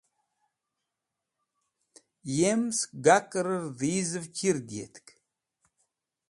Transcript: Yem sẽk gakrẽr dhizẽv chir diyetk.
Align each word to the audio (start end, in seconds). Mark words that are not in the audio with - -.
Yem 2.37 2.63
sẽk 2.77 2.91
gakrẽr 3.03 3.63
dhizẽv 3.79 4.23
chir 4.37 4.57
diyetk. 4.69 5.07